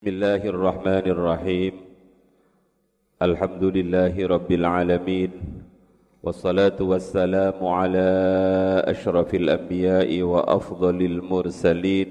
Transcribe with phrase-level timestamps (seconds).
[0.00, 1.74] بسم الله الرحمن الرحيم.
[3.20, 5.30] الحمد لله رب العالمين
[6.24, 8.08] والصلاة والسلام على
[8.88, 12.08] أشرف الأنبياء وأفضل المرسلين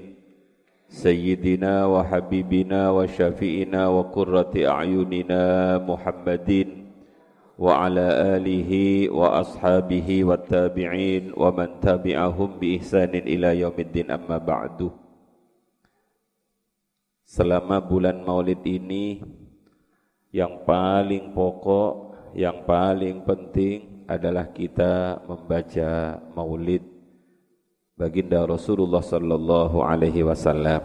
[0.86, 5.42] سيدنا وحبيبنا وشفيئنا وقرة أعيننا
[5.82, 6.50] محمد
[7.58, 8.06] وعلى
[8.38, 8.72] آله
[9.10, 14.10] وأصحابه والتابعين ومن تبعهم بإحسان إلى يوم الدين.
[14.14, 14.78] أما بعد
[17.30, 19.22] selama bulan maulid ini
[20.34, 26.82] yang paling pokok, yang paling penting adalah kita membaca maulid
[27.94, 30.82] baginda Rasulullah sallallahu alaihi wasallam.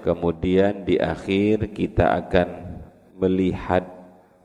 [0.00, 2.48] Kemudian di akhir kita akan
[3.20, 3.84] melihat,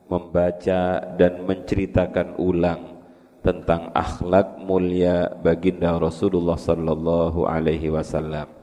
[0.04, 3.00] membaca dan menceritakan ulang
[3.40, 8.53] tentang akhlak mulia baginda Rasulullah sallallahu alaihi wasallam.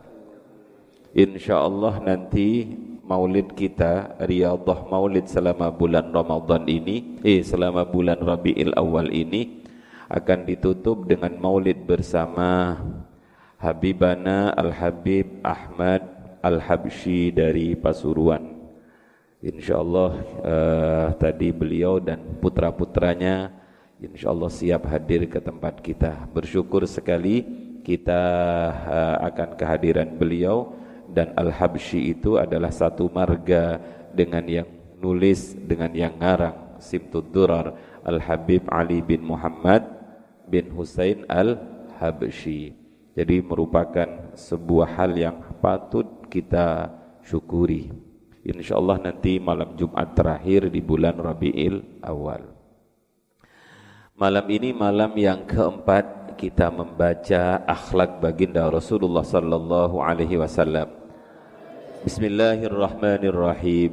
[1.12, 2.72] InsyaAllah nanti
[3.04, 9.60] maulid kita, riadah maulid selama bulan Ramadan ini, eh selama bulan Rabi'il Awal ini,
[10.08, 12.80] akan ditutup dengan maulid bersama
[13.60, 16.04] Habibana Al-Habib Ahmad
[16.40, 18.64] Al-Habsyi dari Pasuruan.
[19.44, 20.12] InsyaAllah
[20.46, 23.52] uh, tadi beliau dan putra-putranya
[24.00, 26.26] InsyaAllah siap hadir ke tempat kita.
[26.32, 27.44] Bersyukur sekali
[27.84, 28.24] kita
[28.72, 30.81] uh, akan kehadiran beliau
[31.12, 33.78] dan Al-Habsyi itu adalah satu marga
[34.16, 34.68] dengan yang
[35.00, 36.80] nulis dengan yang ngarang.
[36.82, 39.86] Simtud Durar Al-Habib Ali bin Muhammad
[40.50, 42.74] bin Husain Al-Habsyi.
[43.14, 46.90] Jadi merupakan sebuah hal yang patut kita
[47.22, 47.92] syukuri.
[48.42, 52.42] Insyaallah nanti malam Jumat terakhir di bulan Rabiul Awal.
[54.18, 61.01] Malam ini malam yang keempat kita membaca akhlak baginda Rasulullah sallallahu alaihi wasallam
[62.07, 63.93] بسم الله الرحمن الرحيم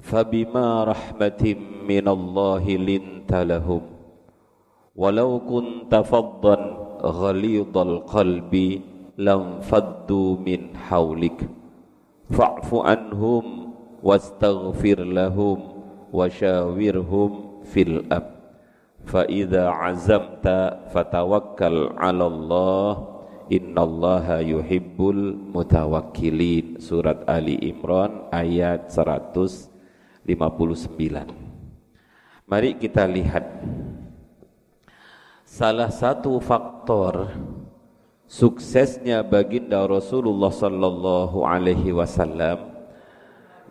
[0.00, 1.56] فبما رحمة
[1.88, 3.82] من الله لنت لهم
[4.96, 6.56] ولو كنت فظا
[7.02, 8.80] غليظ القلب
[9.18, 11.40] لانفضوا من حولك
[12.30, 13.44] فاعف عنهم
[14.02, 15.58] واستغفر لهم
[16.12, 17.30] وشاورهم
[17.64, 18.30] في الأمر
[19.06, 20.46] فإذا عزمت
[20.94, 23.08] فتوكل على الله
[23.47, 26.83] Innallaha yuhibbul mutawakkilin.
[26.83, 30.27] Surat Ali Imran ayat 159
[32.47, 33.43] Mari kita lihat.
[35.47, 37.31] Salah satu faktor
[38.27, 42.75] suksesnya baginda Rasulullah sallallahu alaihi wasallam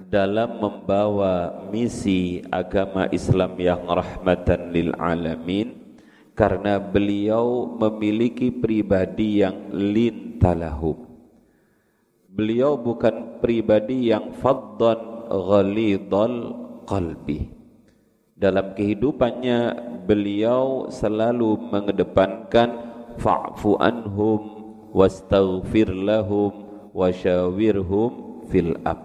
[0.09, 5.76] dalam membawa misi agama Islam yang rahmatan lil alamin
[6.37, 11.09] karena beliau memiliki pribadi yang lintalahum.
[12.29, 16.37] Beliau bukan pribadi yang faddan ghalidhal
[16.85, 17.49] qalbi.
[18.37, 19.59] Dalam kehidupannya
[20.05, 22.69] beliau selalu mengedepankan
[23.17, 24.41] fa'fu anhum
[24.93, 26.53] wastaghfir lahum
[26.93, 29.01] wasyawirhum fil am.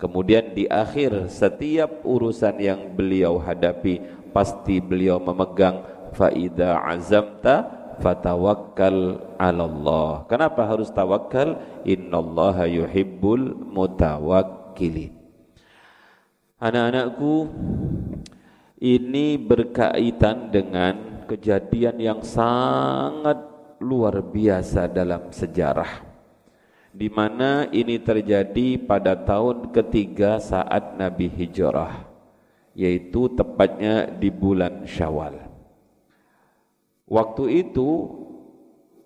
[0.00, 4.00] Kemudian di akhir setiap urusan yang beliau hadapi
[4.32, 7.68] pasti beliau memegang faida azamta
[8.00, 10.10] fatawakkal 'ala Allah.
[10.30, 11.60] Kenapa harus tawakal?
[11.82, 15.12] Innallaha yuhibbul mutawakkilin.
[16.62, 17.50] Anak-anakku,
[18.80, 23.36] ini berkaitan dengan kejadian yang sangat
[23.84, 26.14] luar biasa dalam sejarah
[26.94, 32.06] di mana ini terjadi pada tahun ketiga saat Nabi hijrah
[32.78, 35.53] yaitu tepatnya di bulan Syawal
[37.14, 38.10] Waktu itu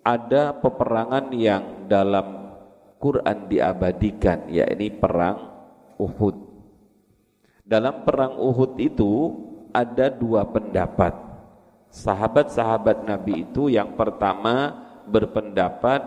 [0.01, 2.57] ada peperangan yang dalam
[2.97, 5.37] Quran diabadikan yakni perang
[6.01, 6.33] Uhud.
[7.61, 9.37] Dalam perang Uhud itu
[9.69, 11.13] ada dua pendapat.
[11.93, 14.73] Sahabat-sahabat Nabi itu yang pertama
[15.05, 16.01] berpendapat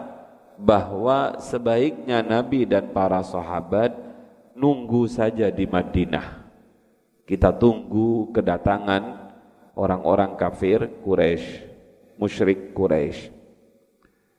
[0.58, 3.94] bahwa sebaiknya Nabi dan para sahabat
[4.58, 6.50] nunggu saja di Madinah.
[7.22, 9.30] Kita tunggu kedatangan
[9.78, 11.71] orang-orang kafir Quraisy
[12.22, 13.34] musyrik Quraisy.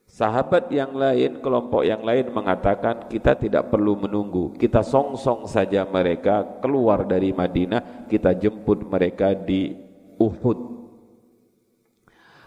[0.07, 4.53] Sahabat yang lain, kelompok yang lain mengatakan kita tidak perlu menunggu.
[4.55, 9.73] Kita song-song saja mereka keluar dari Madinah, kita jemput mereka di
[10.21, 10.79] Uhud.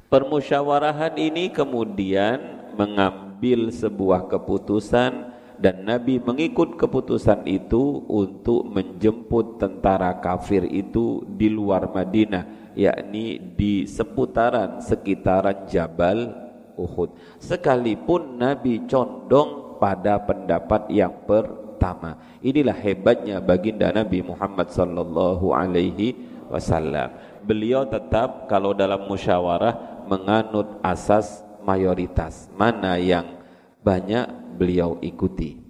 [0.06, 10.62] Permusyawarahan ini kemudian mengambil sebuah keputusan dan Nabi mengikut keputusan itu untuk menjemput tentara kafir
[10.70, 16.30] itu di luar Madinah yakni di seputaran sekitaran Jabal
[16.76, 17.16] Uhud.
[17.40, 22.20] Sekalipun Nabi condong pada pendapat yang pertama.
[22.44, 26.14] Inilah hebatnya baginda Nabi Muhammad sallallahu alaihi
[26.52, 27.16] wasallam.
[27.42, 32.52] Beliau tetap kalau dalam musyawarah menganut asas mayoritas.
[32.52, 33.40] Mana yang
[33.80, 34.28] banyak
[34.60, 35.64] beliau ikuti.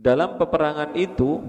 [0.00, 1.44] Dalam peperangan itu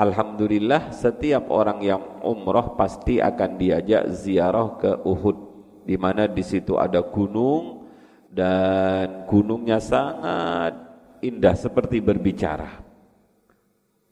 [0.00, 5.36] Alhamdulillah setiap orang yang umroh pasti akan diajak ziarah ke Uhud
[5.84, 7.84] di mana di situ ada gunung
[8.32, 10.72] dan gunungnya sangat
[11.20, 12.80] indah seperti berbicara.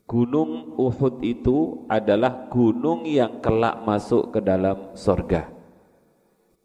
[0.04, 5.48] Gunung Uhud itu adalah gunung yang kelak masuk ke dalam sorga.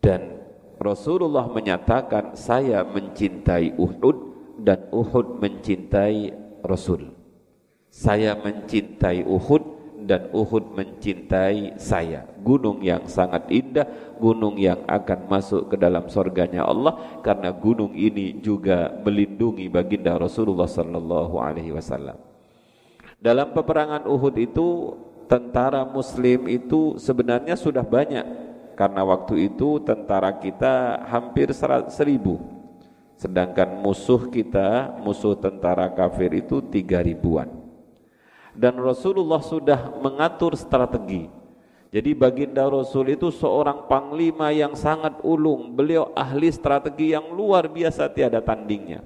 [0.04, 0.36] Dan
[0.76, 4.18] Rasulullah menyatakan saya mencintai Uhud
[4.60, 7.23] dan Uhud mencintai Rasul.
[7.94, 9.62] Saya mencintai Uhud
[10.10, 12.26] dan Uhud mencintai saya.
[12.42, 13.86] Gunung yang sangat indah,
[14.18, 20.66] gunung yang akan masuk ke dalam surganya Allah karena gunung ini juga melindungi baginda Rasulullah
[20.66, 22.18] sallallahu alaihi wasallam.
[23.22, 24.98] Dalam peperangan Uhud itu
[25.30, 28.26] tentara muslim itu sebenarnya sudah banyak
[28.74, 31.54] karena waktu itu tentara kita hampir
[31.94, 32.42] seribu
[33.16, 37.63] sedangkan musuh kita musuh tentara kafir itu tiga ribuan
[38.54, 41.30] dan Rasulullah sudah mengatur strategi.
[41.94, 45.78] Jadi baginda Rasul itu seorang panglima yang sangat ulung.
[45.78, 49.06] Beliau ahli strategi yang luar biasa tiada tandingnya.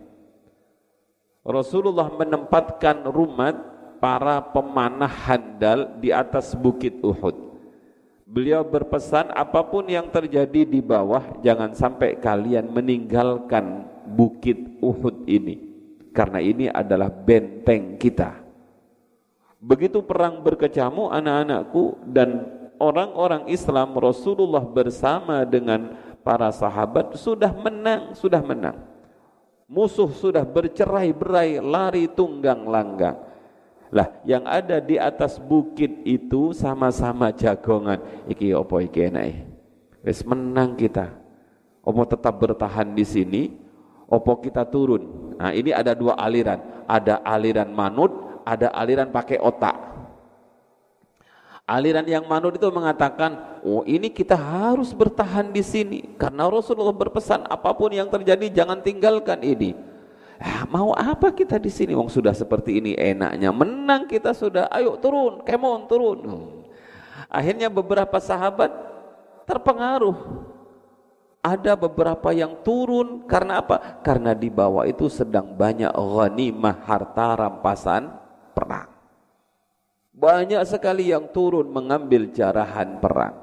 [1.44, 3.52] Rasulullah menempatkan rumah
[4.00, 7.36] para pemanah handal di atas bukit Uhud.
[8.24, 15.60] Beliau berpesan apa pun yang terjadi di bawah jangan sampai kalian meninggalkan bukit Uhud ini.
[16.16, 18.47] Karena ini adalah benteng kita.
[19.58, 22.46] Begitu perang berkecamuk anak-anakku dan
[22.78, 28.78] orang-orang Islam Rasulullah bersama dengan para sahabat sudah menang, sudah menang.
[29.68, 33.20] Musuh sudah bercerai-berai, lari tunggang langgang.
[33.92, 38.00] Lah, yang ada di atas bukit itu sama-sama jagongan.
[38.28, 39.48] Iki opo iki enak
[40.04, 41.12] Wis menang kita.
[41.84, 43.42] Opo tetap bertahan di sini,
[44.12, 45.36] opo kita turun.
[45.40, 46.60] Nah, ini ada dua aliran.
[46.88, 49.76] Ada aliran manut, ada aliran pakai otak.
[51.68, 57.44] Aliran yang manut itu mengatakan, oh ini kita harus bertahan di sini karena Rasulullah berpesan
[57.44, 59.76] apa pun yang terjadi jangan tinggalkan ini.
[60.40, 61.92] Ah, mau apa kita di sini?
[61.92, 64.72] Wong sudah seperti ini enaknya menang kita sudah.
[64.72, 66.20] Ayo turun, kemon turun.
[67.28, 68.72] Akhirnya beberapa sahabat
[69.44, 70.16] terpengaruh.
[71.44, 74.00] Ada beberapa yang turun karena apa?
[74.08, 78.27] Karena di bawah itu sedang banyak ghanimah harta rampasan
[78.58, 78.90] perang.
[80.18, 83.38] Banyak sekali yang turun mengambil jarahan perang.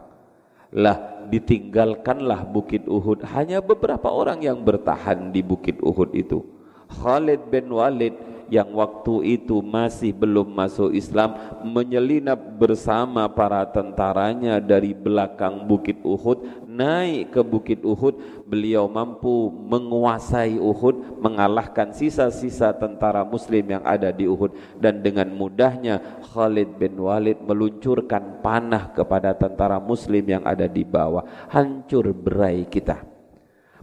[0.75, 3.22] Lah ditinggalkanlah bukit Uhud.
[3.31, 6.43] Hanya beberapa orang yang bertahan di bukit Uhud itu.
[6.90, 8.14] Khalid bin Walid
[8.52, 16.63] yang waktu itu masih belum masuk Islam menyelinap bersama para tentaranya dari belakang bukit Uhud
[16.75, 24.26] naik ke bukit Uhud beliau mampu menguasai Uhud mengalahkan sisa-sisa tentara muslim yang ada di
[24.26, 24.50] Uhud.
[24.82, 31.23] Dan dengan mudahnya Khalid bin Walid meluncurkan panah kepada tentara muslim yang ada di bawah.
[31.55, 33.15] Hancur berai kita.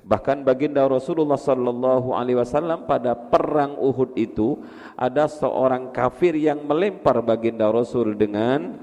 [0.02, 4.60] Bahkan baginda Rasulullah sallallahu alaihi wasallam pada perang Uhud itu
[4.98, 8.82] ada seorang kafir yang melempar baginda Rasul dengan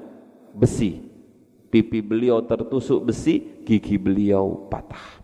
[0.54, 1.07] besi.
[1.68, 5.20] Pipi beliau tertusuk besi, gigi beliau patah.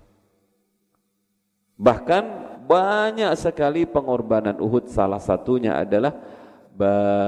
[1.81, 2.25] Bahkan
[2.69, 4.89] banyak sekali pengorbanan Uhud.
[4.89, 6.13] Salah satunya adalah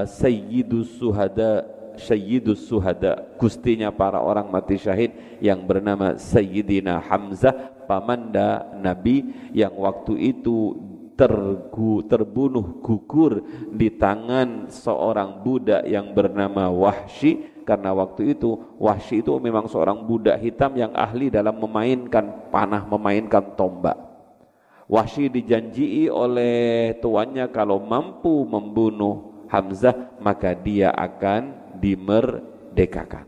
[0.05, 3.25] Sayyidus Suhada Sayyidus Suhada.
[3.41, 9.25] Gustinya para orang mati syahid yang bernama Sayyidina Hamzah pamanda Nabi
[9.57, 10.77] yang waktu itu
[11.17, 13.41] tergu, terbunuh gugur
[13.73, 20.39] di tangan seorang budak yang bernama Wahsy karena waktu itu Wahsy itu memang seorang budak
[20.39, 23.99] hitam yang ahli dalam memainkan panah, memainkan tombak.
[24.87, 33.27] Wahsy dijanjii oleh tuannya kalau mampu membunuh Hamzah maka dia akan dimerdekakan.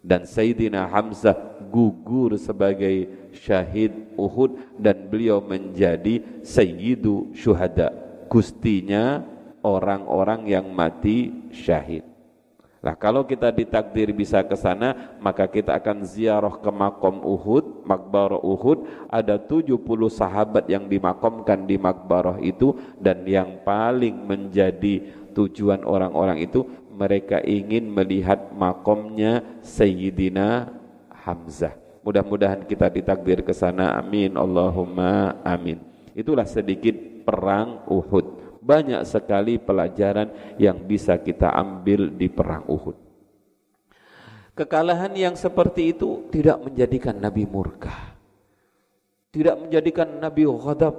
[0.00, 1.36] Dan Sayyidina Hamzah
[1.68, 7.92] gugur sebagai syahid Uhud dan beliau menjadi sayyidu syuhada
[8.30, 9.20] gustinya
[9.60, 12.15] orang-orang yang mati syahid
[12.86, 18.38] Nah kalau kita ditakdir bisa ke sana maka kita akan ziarah ke makom Uhud, makbarah
[18.38, 19.74] Uhud, ada 70
[20.06, 25.02] sahabat yang dimakamkan di makbarah itu dan yang paling menjadi
[25.34, 26.62] tujuan orang-orang itu
[26.94, 30.70] mereka ingin melihat makomnya Sayyidina
[31.10, 31.74] Hamzah.
[32.06, 33.98] Mudah-mudahan kita ditakdir ke sana.
[33.98, 34.38] Amin.
[34.38, 35.82] Allahumma amin.
[36.14, 36.94] Itulah sedikit
[37.26, 38.35] perang Uhud.
[38.66, 42.98] Banyak sekali pelajaran yang bisa kita ambil di perang Uhud.
[44.58, 47.94] Kekalahan yang seperti itu tidak menjadikan Nabi murka.
[49.30, 50.96] Tidak menjadikan Nabi ghadab.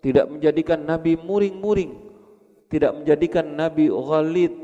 [0.00, 1.92] Tidak menjadikan Nabi muring-muring.
[2.72, 4.54] Tidak menjadikan Nabi ghalid.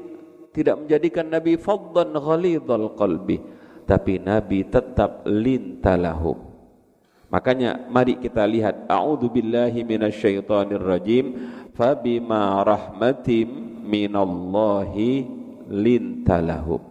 [0.56, 3.36] Tidak menjadikan Nabi faddan ghalidhal qalbi.
[3.84, 6.48] Tapi Nabi tetap lintalahum
[7.28, 11.24] Makanya mari kita lihat a'udzu billahi minasyaitonir rajim
[11.78, 13.46] fabima rahmatim
[13.86, 15.30] minallahi
[15.70, 16.82] lintalahum.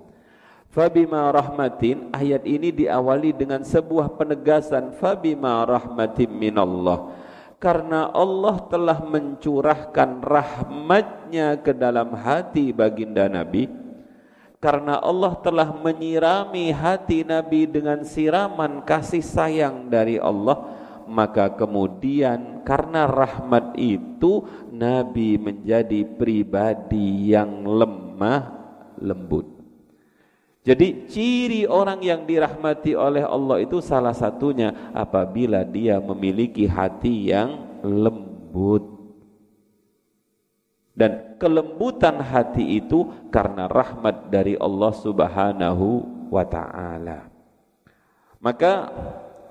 [0.71, 4.95] Fabima rahmatin ayat ini diawali dengan sebuah penegasan.
[4.95, 7.11] Fabima rahmatim minallah.
[7.57, 13.67] Karena Allah telah mencurahkan rahmatnya ke dalam hati baginda Nabi.
[14.61, 20.77] Karena Allah telah menyirami hati Nabi dengan siraman kasih sayang dari Allah
[21.07, 24.43] maka kemudian karena rahmat itu
[24.77, 28.41] Nabi menjadi pribadi yang lemah
[29.01, 29.57] lembut
[30.67, 37.79] jadi ciri orang yang dirahmati oleh Allah itu salah satunya apabila dia memiliki hati yang
[37.79, 38.83] lembut
[40.91, 47.31] dan kelembutan hati itu karena rahmat dari Allah Subhanahu wa taala.
[48.43, 48.91] Maka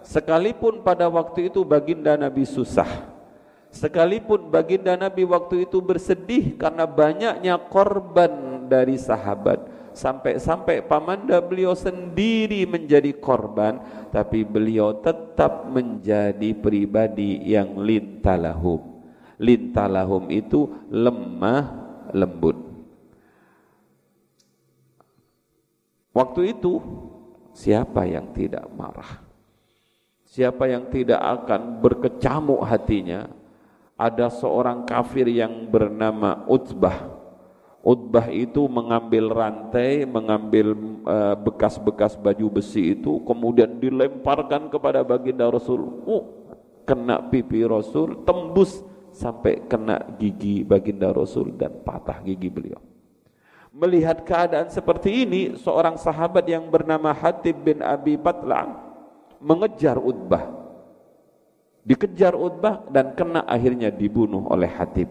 [0.04, 3.08] sekalipun pada waktu itu baginda Nabi susah,
[3.76, 12.64] sekalipun baginda Nabi waktu itu bersedih karena banyaknya korban dari sahabat, sampai-sampai pamanda beliau sendiri
[12.64, 13.78] menjadi korban,
[14.08, 18.96] tapi beliau tetap menjadi pribadi yang lintalahum
[19.36, 21.64] lintalahum itu lemah
[22.12, 22.56] lembut.
[26.16, 26.80] Waktu itu
[27.52, 29.20] siapa yang tidak marah?
[30.24, 33.28] Siapa yang tidak akan berkecamuk hatinya?
[33.96, 37.16] Ada seorang kafir yang bernama Utbah.
[37.80, 40.76] Utbah itu mengambil rantai, mengambil
[41.06, 45.80] eh, bekas-bekas baju besi itu, kemudian dilemparkan kepada baginda Rasul.
[46.04, 46.24] Uh,
[46.86, 48.84] kena pipi Rasul, tembus
[49.16, 52.78] sampai kena gigi baginda Rasul dan patah gigi beliau.
[53.76, 58.72] Melihat keadaan seperti ini, seorang sahabat yang bernama Hatib bin Abi Batla
[59.40, 60.65] mengejar Utbah.
[61.86, 65.06] Dikejar Utbah dan kena akhirnya dibunuh oleh Hatib.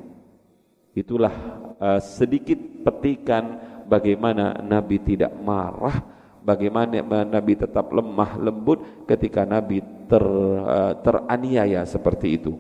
[0.91, 1.32] Itulah
[1.79, 3.55] uh, sedikit petikan
[3.88, 6.03] bagaimana Nabi tidak marah,
[6.44, 9.79] bagaimana Nabi tetap lemah lembut ketika Nabi
[10.12, 12.60] ter, uh, teraniaya seperti itu.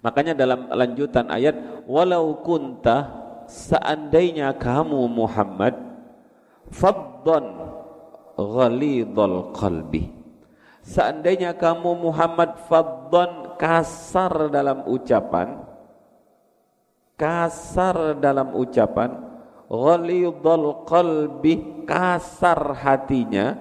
[0.00, 3.12] Makanya dalam lanjutan ayat walau kunta
[3.52, 5.76] seandainya kamu Muhammad
[6.72, 7.68] faddan
[8.36, 10.17] ghalidhal qalbi
[10.88, 15.60] seandainya kamu Muhammad faddan kasar dalam ucapan
[17.20, 19.12] kasar dalam ucapan
[19.68, 23.60] ghalidhal qalbi kasar hatinya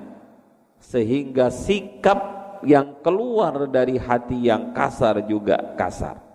[0.79, 2.19] sehingga sikap
[2.63, 6.27] yang keluar dari hati yang kasar juga kasar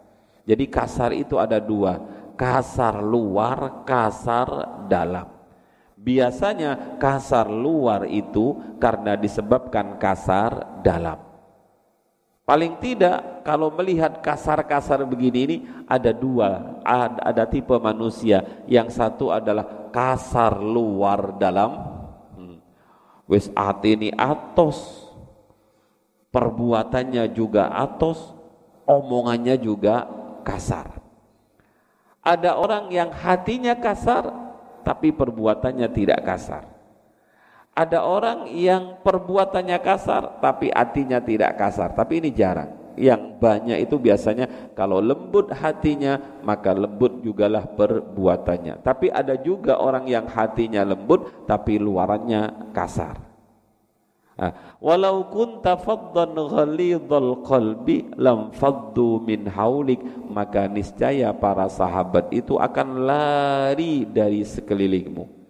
[0.42, 2.02] jadi kasar itu ada dua,
[2.34, 5.31] kasar luar, kasar dalam.
[6.02, 11.14] Biasanya kasar luar itu karena disebabkan kasar dalam.
[12.42, 15.56] Paling tidak kalau melihat kasar-kasar begini ini
[15.86, 18.42] ada dua, ada, ada tipe manusia.
[18.66, 21.70] Yang satu adalah kasar luar dalam.
[22.34, 22.58] Hmm.
[23.30, 25.06] Wis hati ini atos,
[26.34, 28.34] perbuatannya juga atos,
[28.90, 30.10] omongannya juga
[30.42, 30.98] kasar.
[32.26, 34.41] Ada orang yang hatinya kasar
[34.84, 36.62] tapi perbuatannya tidak kasar.
[37.72, 41.96] Ada orang yang perbuatannya kasar tapi hatinya tidak kasar.
[41.96, 42.82] Tapi ini jarang.
[42.92, 48.84] Yang banyak itu biasanya kalau lembut hatinya maka lembut jugalah perbuatannya.
[48.84, 53.31] Tapi ada juga orang yang hatinya lembut tapi luarannya kasar.
[54.80, 60.00] Walau kunta faddan ghalidhal qalbi lam faddu min haulik
[60.32, 65.42] maka niscaya para sahabat itu akan lari dari sekelilingmu.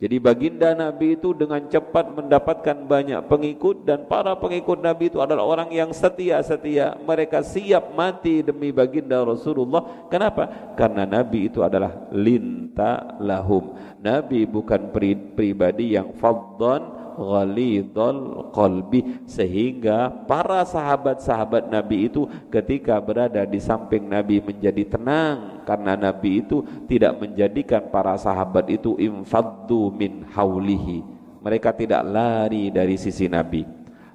[0.00, 5.44] Jadi baginda Nabi itu dengan cepat mendapatkan banyak pengikut dan para pengikut Nabi itu adalah
[5.44, 6.96] orang yang setia-setia.
[7.04, 10.08] Mereka siap mati demi baginda Rasulullah.
[10.08, 10.72] Kenapa?
[10.72, 13.76] Karena Nabi itu adalah linta lahum.
[14.00, 14.88] Nabi bukan
[15.36, 24.42] pribadi yang faddan ghalidhal qalbi sehingga para sahabat-sahabat Nabi itu ketika berada di samping Nabi
[24.44, 31.20] menjadi tenang karena Nabi itu tidak menjadikan para sahabat itu infaddu min haulihi.
[31.40, 33.64] Mereka tidak lari dari sisi Nabi.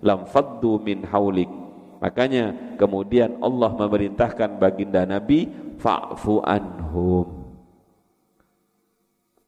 [0.05, 1.49] Lam faddu min haulik.
[1.97, 5.49] Makanya kemudian Allah memerintahkan baginda Nabi
[5.81, 7.49] fa'fu anhum.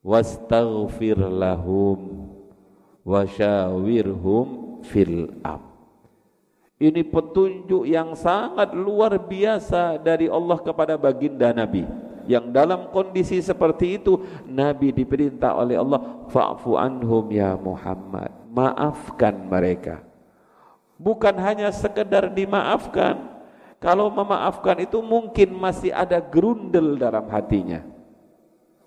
[0.02, 2.17] Wastaghfir lahum
[3.08, 5.64] wasyawirhum fil am.
[6.78, 11.88] Ini petunjuk yang sangat luar biasa dari Allah kepada baginda Nabi.
[12.28, 18.30] Yang dalam kondisi seperti itu Nabi diperintah oleh Allah fa'fu anhum ya Muhammad.
[18.52, 20.06] Maafkan mereka.
[21.02, 23.40] Bukan hanya sekedar dimaafkan.
[23.82, 27.82] Kalau memaafkan itu mungkin masih ada gerundel dalam hatinya.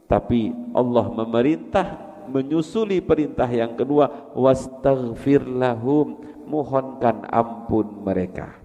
[0.07, 8.57] Tapi Allah memerintah menyusuli perintah yang kedua wastaghfir lahum mohonkan ampun mereka.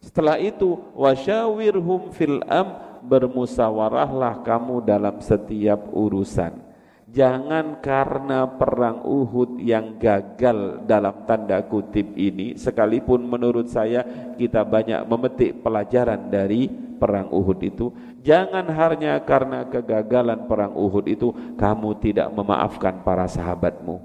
[0.00, 6.64] Setelah itu wasyawirhum fil am bermusawarahlah kamu dalam setiap urusan.
[7.08, 14.04] Jangan karena perang Uhud yang gagal dalam tanda kutip ini sekalipun menurut saya
[14.36, 21.30] kita banyak memetik pelajaran dari perang Uhud itu jangan hanya karena kegagalan perang Uhud itu
[21.54, 24.02] kamu tidak memaafkan para sahabatmu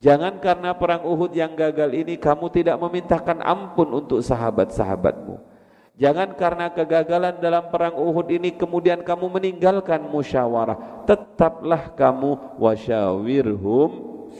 [0.00, 5.58] jangan karena perang Uhud yang gagal ini kamu tidak memintakan ampun untuk sahabat-sahabatmu
[5.98, 11.02] Jangan karena kegagalan dalam perang Uhud ini kemudian kamu meninggalkan musyawarah.
[11.02, 13.90] Tetaplah kamu wasyawirhum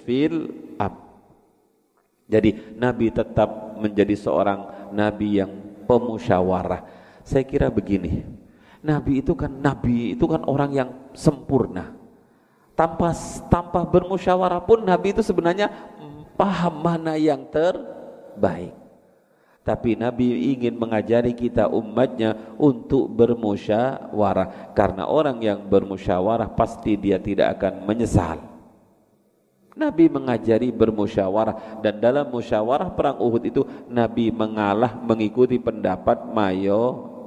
[0.07, 0.95] fil am.
[2.31, 5.51] Jadi Nabi tetap menjadi seorang Nabi yang
[5.91, 6.87] pemusyawarah.
[7.29, 8.25] Saya kira begini,
[8.81, 11.93] Nabi itu kan Nabi itu kan orang yang sempurna.
[12.73, 13.13] Tanpa
[13.53, 15.69] tanpa bermusyawarah pun Nabi itu sebenarnya
[16.41, 18.73] paham mana yang terbaik.
[19.61, 24.73] Tapi Nabi ingin mengajari kita umatnya untuk bermusyawarah.
[24.73, 28.41] Karena orang yang bermusyawarah pasti dia tidak akan menyesal.
[29.79, 36.25] Nabi mengajari bermusyawarah dan dalam musyawarah perang Uhud itu Nabi mengalah mengikuti pendapat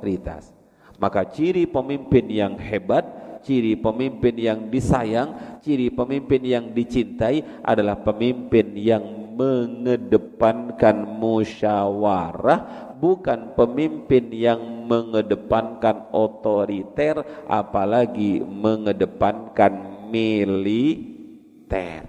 [0.02, 0.50] mayoritas.
[0.98, 3.06] Maka ciri pemimpin yang hebat,
[3.46, 14.30] ciri pemimpin yang disayang, ciri pemimpin yang dicintai adalah pemimpin yang mengedepankan musyawarah bukan pemimpin
[14.30, 22.06] yang mengedepankan otoriter apalagi mengedepankan militer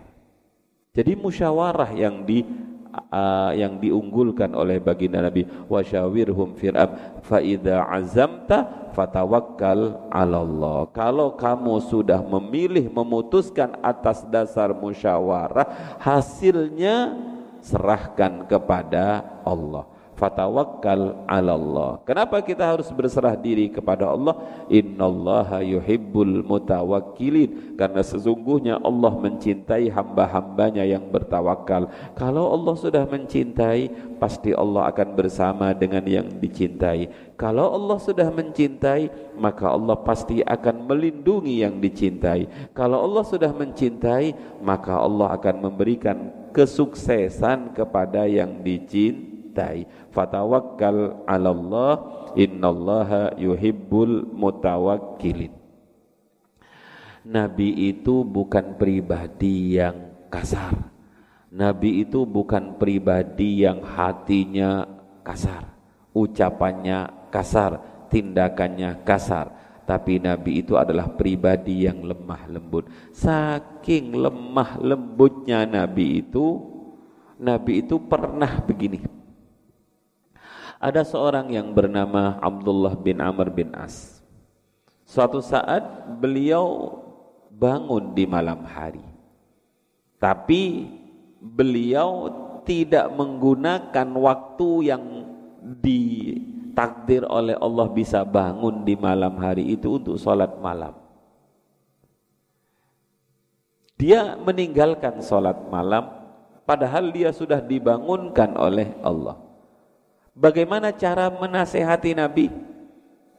[0.92, 2.44] jadi musyawarah yang di
[2.92, 11.34] uh, yang diunggulkan oleh baginda Nabi wasyawirhum fir'ab fa idza azamta fatawakkal 'ala Allah kalau
[11.34, 17.16] kamu sudah memilih memutuskan atas dasar musyawarah hasilnya
[17.62, 19.91] serahkan kepada Allah
[20.22, 21.90] fatawakkal 'ala Allah.
[22.06, 24.38] Kenapa kita harus berserah diri kepada Allah?
[24.70, 27.74] Innallaha yuhibbul mutawakkilin.
[27.74, 31.90] Karena sesungguhnya Allah mencintai hamba-hambanya yang bertawakal.
[32.14, 33.90] Kalau Allah sudah mencintai,
[34.22, 37.34] pasti Allah akan bersama dengan yang dicintai.
[37.34, 42.70] Kalau Allah sudah mencintai, maka Allah pasti akan melindungi yang dicintai.
[42.70, 51.52] Kalau Allah sudah mencintai, maka Allah akan memberikan kesuksesan kepada yang dicintai dicintai fatawakkal 'ala
[51.52, 51.92] Allah
[52.32, 55.52] innallaha yuhibbul mutawakkilin.
[57.22, 60.90] Nabi itu bukan pribadi yang kasar.
[61.52, 64.88] Nabi itu bukan pribadi yang hatinya
[65.22, 65.68] kasar
[66.16, 69.60] ucapannya kasar tindakannya kasar.
[69.82, 72.86] Tapi Nabi itu adalah pribadi yang lemah lembut.
[73.12, 76.72] Saking lemah lembutnya Nabi itu
[77.42, 79.21] Nabi itu pernah begini
[80.82, 84.18] ada seorang yang bernama Abdullah bin Amr bin As.
[85.06, 86.98] Suatu saat beliau
[87.54, 89.06] bangun di malam hari.
[90.18, 90.90] Tapi
[91.38, 92.34] beliau
[92.66, 95.04] tidak menggunakan waktu yang
[95.62, 100.98] ditakdir oleh Allah bisa bangun di malam hari itu untuk sholat malam.
[104.02, 106.10] Dia meninggalkan sholat malam
[106.66, 109.51] padahal dia sudah dibangunkan oleh Allah.
[110.32, 112.48] Bagaimana cara menasehati Nabi?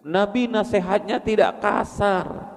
[0.06, 2.54] Nabi nasihatnya tidak kasar.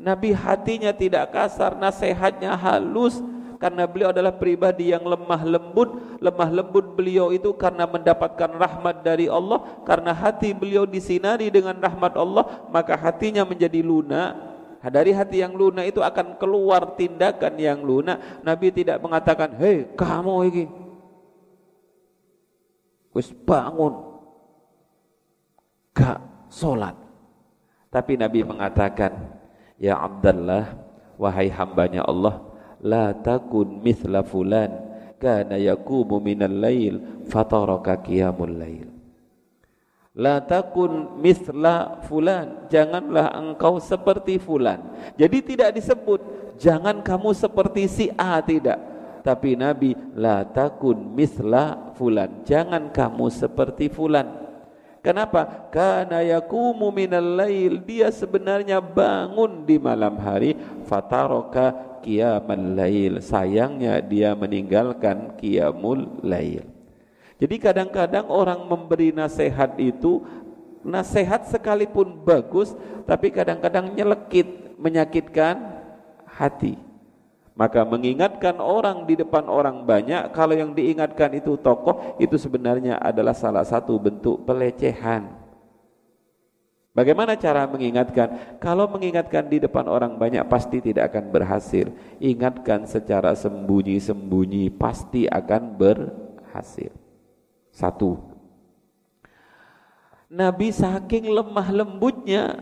[0.00, 3.20] Nabi hatinya tidak kasar, nasihatnya halus
[3.60, 6.20] karena beliau adalah pribadi yang lemah lembut.
[6.20, 12.16] Lemah lembut beliau itu karena mendapatkan rahmat dari Allah, karena hati beliau disinari dengan rahmat
[12.16, 14.36] Allah, maka hatinya menjadi lunak.
[14.80, 18.40] Dari hati yang lunak itu akan keluar tindakan yang lunak.
[18.40, 20.64] Nabi tidak mengatakan, "Hei, kamu ini
[23.14, 24.20] wis bangun
[25.94, 26.94] gak solat
[27.90, 29.34] tapi Nabi mengatakan
[29.76, 30.78] ya Abdullah
[31.18, 32.40] wahai hambanya Allah
[32.80, 34.70] la takun mithla fulan
[35.18, 39.00] kana yaqumu minal lail fataraka qiyamul lail
[40.10, 44.82] La takun misla fulan, janganlah engkau seperti fulan.
[45.14, 46.20] Jadi tidak disebut
[46.58, 48.76] jangan kamu seperti si A tidak.
[49.22, 54.48] Tapi Nabi la takun misla fulan, jangan kamu seperti fulan.
[55.04, 55.68] Kenapa?
[55.68, 60.56] Karena yakumu minal lail, dia sebenarnya bangun di malam hari,
[60.88, 63.20] fataroka qiyamal lail.
[63.20, 66.64] Sayangnya dia meninggalkan qiyamul lail.
[67.40, 70.20] Jadi kadang-kadang orang memberi nasihat itu
[70.84, 72.76] nasihat sekalipun bagus
[73.08, 75.80] tapi kadang-kadang nyelekit, menyakitkan
[76.28, 76.89] hati.
[77.58, 83.34] Maka mengingatkan orang di depan orang banyak kalau yang diingatkan itu tokoh itu sebenarnya adalah
[83.36, 85.40] salah satu bentuk pelecehan.
[86.90, 88.58] Bagaimana cara mengingatkan?
[88.58, 91.86] Kalau mengingatkan di depan orang banyak pasti tidak akan berhasil.
[92.18, 96.90] Ingatkan secara sembunyi-sembunyi pasti akan berhasil.
[97.70, 98.18] Satu.
[100.30, 102.58] Nabi saking lemah lembutnya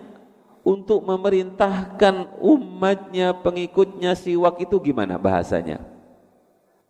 [0.68, 5.80] untuk memerintahkan umatnya, pengikutnya siwak itu gimana bahasanya?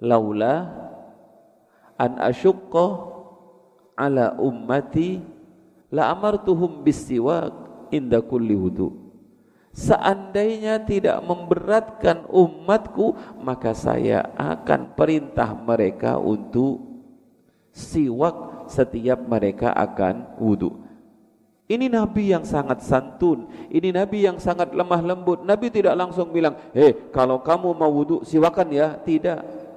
[0.03, 0.67] Laula
[1.95, 2.87] an asyukko
[3.95, 5.23] ala ummati
[5.95, 7.55] la amartuhum bisiwak
[7.95, 9.07] inda kulli wudu.
[9.71, 16.83] Seandainya tidak memberatkan umatku, maka saya akan perintah mereka untuk
[17.71, 20.88] siwak setiap mereka akan wudhu.
[21.69, 25.45] Ini Nabi yang sangat santun, ini Nabi yang sangat lemah lembut.
[25.45, 29.69] Nabi tidak langsung bilang, "Hei, kalau kamu mau wudhu, siwakan ya." Tidak.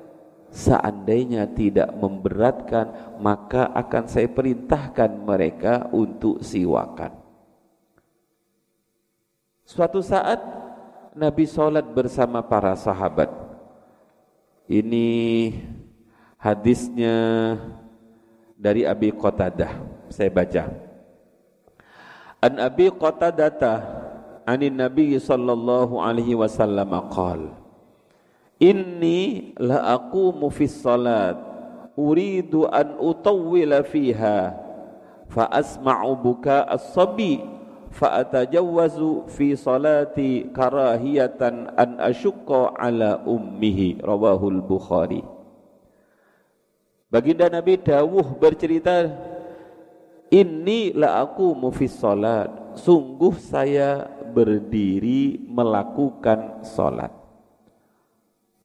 [0.51, 7.11] Seandainya tidak memberatkan, maka akan saya perintahkan mereka untuk siwakan.
[9.67, 10.39] Suatu saat
[11.15, 13.31] Nabi sholat bersama para sahabat.
[14.67, 15.07] Ini
[16.39, 17.15] hadisnya
[18.55, 19.75] dari Abi Qatadah.
[20.11, 20.90] Saya baca.
[22.41, 23.85] An Abi Qatadah
[24.49, 27.53] anin Nabi sallallahu alaihi wasallam qala
[28.61, 31.37] Inni la aqumu fi salat
[31.97, 34.53] uridu an utawwila fiha
[35.29, 37.41] fa asma'u buka as-sabi
[37.89, 45.25] fa atajawwazu fi salati karahiyatan an ashqa ala ummihi rawahul bukhari.
[47.11, 49.09] Baginda Nabi Dawuh bercerita
[50.31, 52.47] Ini la aku mufis salat
[52.79, 57.11] Sungguh saya berdiri melakukan salat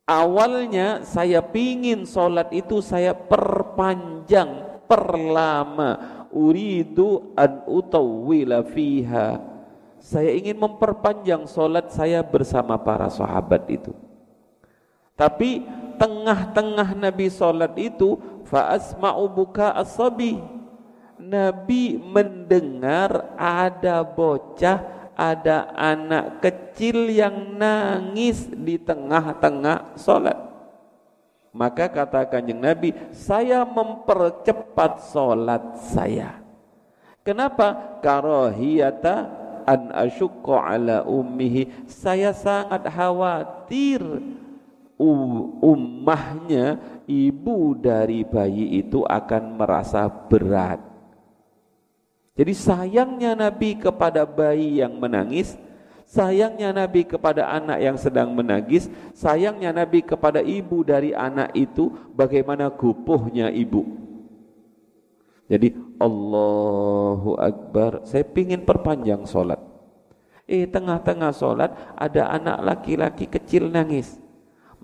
[0.06, 6.14] Awalnya saya pingin salat itu saya perpanjang, perlama.
[6.30, 9.42] Uridu an utawwila fiha.
[9.98, 13.90] Saya ingin memperpanjang salat saya bersama para sahabat itu.
[15.18, 15.66] Tapi
[15.98, 18.14] tengah-tengah Nabi salat itu
[18.46, 19.26] fa asma'u
[19.74, 20.38] asabi
[21.16, 30.46] Nabi mendengar ada bocah ada anak kecil yang nangis di tengah-tengah solat
[31.56, 36.36] maka kata kanjeng Nabi saya mempercepat solat saya.
[37.24, 37.98] Kenapa?
[38.04, 39.16] Karahiyata
[39.64, 41.88] an asyukka ala ummihi.
[41.88, 44.04] Saya sangat khawatir
[45.64, 46.76] ummahnya
[47.08, 50.85] ibu dari bayi itu akan merasa berat.
[52.36, 55.56] Jadi sayangnya Nabi kepada bayi yang menangis,
[56.04, 62.68] sayangnya Nabi kepada anak yang sedang menangis, sayangnya Nabi kepada ibu dari anak itu, bagaimana
[62.68, 63.88] gupuhnya ibu.
[65.48, 69.58] Jadi Allahu Akbar, saya pingin perpanjang solat.
[70.44, 74.22] Eh tengah-tengah solat ada anak laki-laki kecil nangis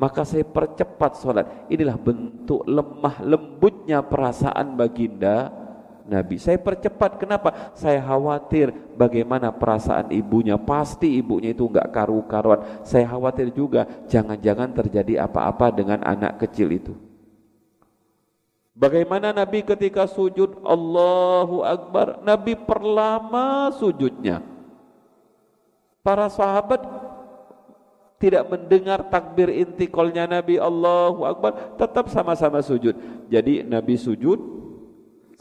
[0.02, 1.46] maka saya percepat sholat.
[1.70, 5.61] Inilah bentuk lemah lembutnya perasaan baginda
[6.06, 6.36] Nabi.
[6.38, 7.72] Saya percepat, kenapa?
[7.78, 10.58] Saya khawatir bagaimana perasaan ibunya.
[10.58, 12.82] Pasti ibunya itu enggak karu-karuan.
[12.82, 16.94] Saya khawatir juga jangan-jangan terjadi apa-apa dengan anak kecil itu.
[18.72, 24.40] Bagaimana Nabi ketika sujud Allahu Akbar, Nabi perlama sujudnya.
[26.02, 26.82] Para sahabat
[28.22, 32.94] tidak mendengar takbir intikolnya Nabi Allahu Akbar tetap sama-sama sujud
[33.26, 34.38] jadi Nabi sujud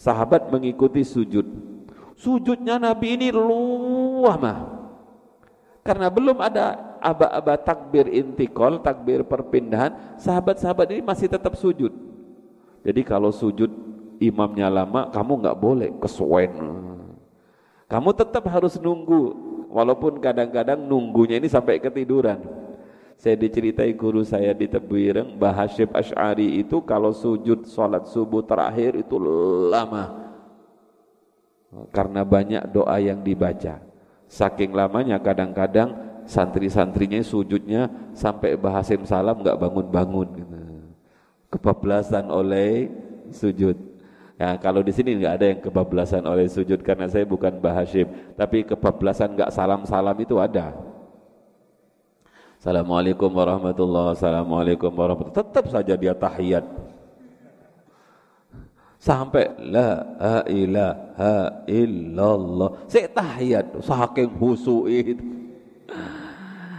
[0.01, 1.45] sahabat mengikuti sujud.
[2.17, 4.57] Sujudnya Nabi ini luah mah
[5.81, 11.89] karena belum ada aba-aba takbir intikol takbir perpindahan sahabat-sahabat ini masih tetap sujud.
[12.81, 13.69] Jadi kalau sujud
[14.21, 16.53] imamnya lama kamu nggak boleh kesuwen.
[17.89, 19.33] Kamu tetap harus nunggu
[19.73, 22.60] walaupun kadang-kadang nunggunya ini sampai ketiduran
[23.21, 28.97] Saya diceritai guru saya di Tebuireng, Mbah Hashim Ash'ari itu kalau sujud sholat subuh terakhir
[28.97, 29.21] itu
[29.69, 30.33] lama.
[31.93, 33.77] Karena banyak doa yang dibaca.
[34.25, 35.93] Saking lamanya kadang-kadang
[36.25, 40.27] santri-santrinya sujudnya sampai Mbah Hashim salam nggak bangun-bangun.
[40.41, 40.55] Gitu.
[41.53, 42.89] Kebablasan oleh
[43.29, 43.77] sujud.
[44.41, 48.09] Ya, kalau di sini nggak ada yang kebablasan oleh sujud karena saya bukan Mbah Hashim,
[48.33, 50.73] tapi kebablasan nggak salam-salam itu ada.
[52.61, 56.61] Assalamualaikum warahmatullahi Assalamualaikum warahmatullahi Tetap saja dia tahiyat.
[59.01, 60.05] Sampai La
[60.45, 62.85] ilaha illallah.
[62.85, 63.81] Saya tahiyat.
[63.81, 65.25] Saking husu'i itu.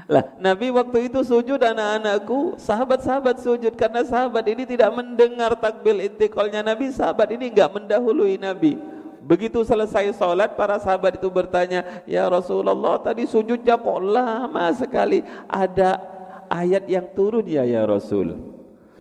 [0.06, 2.62] Lah Nabi waktu itu sujud anak-anakku.
[2.62, 3.74] Sahabat-sahabat sujud.
[3.74, 6.94] Karena sahabat ini tidak mendengar takbil intiqalnya Nabi.
[6.94, 8.91] Sahabat ini enggak mendahului Nabi
[9.22, 15.22] Begitu selesai sholat, para sahabat itu bertanya, Ya Rasulullah, tadi sujudnya kok lama sekali.
[15.46, 16.02] Ada
[16.50, 18.34] ayat yang turun ya ya Rasul.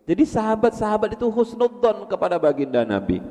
[0.06, 3.22] Jadi sahabat-sahabat itu husnudzon kepada baginda Nabi.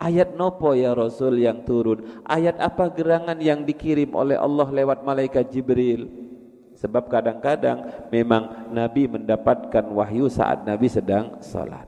[0.00, 2.24] Ayat nopo ya Rasul yang turun?
[2.24, 6.08] Ayat apa gerangan yang dikirim oleh Allah lewat malaikat Jibril?
[6.80, 11.84] Sebab kadang-kadang memang Nabi mendapatkan wahyu saat Nabi sedang sholat.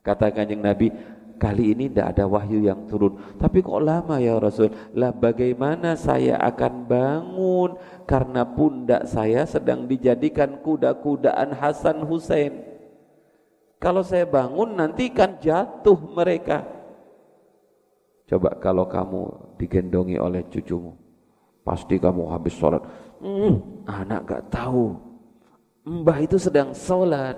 [0.00, 0.92] Kata kanjeng Nabi,
[1.36, 3.18] kali ini tidak ada wahyu yang turun.
[3.36, 4.70] Tapi kok lama ya Rasul?
[4.94, 7.70] Lah bagaimana saya akan bangun
[8.08, 12.64] karena pundak saya sedang dijadikan kuda-kudaan Hasan Hussein.
[13.82, 16.64] Kalau saya bangun nanti kan jatuh mereka.
[18.24, 19.22] Coba kalau kamu
[19.60, 20.96] digendongi oleh cucumu,
[21.60, 22.80] pasti kamu habis sholat.
[23.20, 24.96] Hmm, anak gak tahu.
[25.84, 27.36] Mbah itu sedang sholat.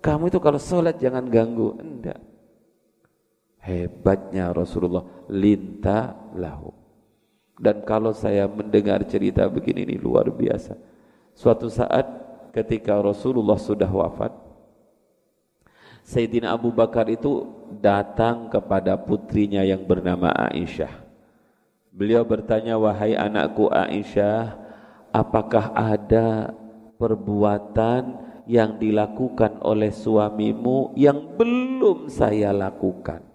[0.00, 1.76] Kamu itu kalau sholat jangan ganggu.
[1.76, 2.27] Enggak
[3.68, 5.04] hebatnya Rasulullah.
[5.28, 6.72] Linta lahu.
[7.60, 10.78] Dan kalau saya mendengar cerita begini ini luar biasa.
[11.36, 12.06] Suatu saat
[12.56, 14.32] ketika Rasulullah sudah wafat
[16.08, 17.44] Sayyidina Abu Bakar itu
[17.84, 21.04] datang kepada putrinya yang bernama Aisyah.
[21.92, 24.56] Beliau bertanya wahai anakku Aisyah
[25.12, 26.56] apakah ada
[26.96, 33.27] perbuatan yang dilakukan oleh suamimu yang belum saya lakukan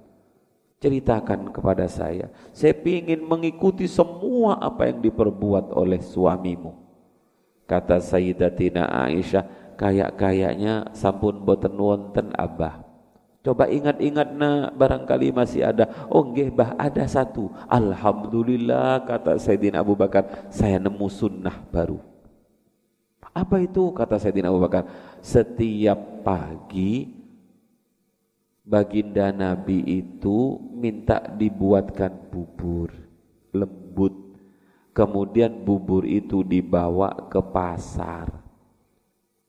[0.84, 2.28] ceritakan kepada saya.
[2.52, 6.76] Saya ingin mengikuti semua apa yang diperbuat oleh suamimu.
[7.64, 9.48] Kata Sayyidatina Aisyah,
[9.80, 12.84] kayak-kayaknya sampun boten wonten abah.
[13.44, 15.88] Coba ingat-ingat na barangkali masih ada.
[16.12, 17.52] Oh nggih bah ada satu.
[17.72, 22.00] Alhamdulillah kata Sayyidina Abu Bakar, saya nemu sunnah baru.
[23.32, 24.88] Apa itu kata Sayyidina Abu Bakar?
[25.24, 27.23] Setiap pagi
[28.64, 32.90] baginda Nabi itu minta dibuatkan bubur
[33.54, 34.16] lembut.
[34.94, 38.30] Kemudian bubur itu dibawa ke pasar.